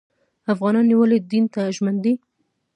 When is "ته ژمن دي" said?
1.53-2.13